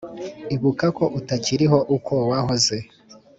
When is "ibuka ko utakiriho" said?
0.55-1.77